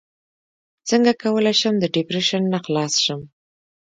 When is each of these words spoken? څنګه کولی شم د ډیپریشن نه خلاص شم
څنګه 0.89 1.11
کولی 1.21 1.53
شم 1.61 1.75
د 1.79 1.85
ډیپریشن 1.95 2.43
نه 2.53 2.59
خلاص 2.65 2.93
شم 3.03 3.21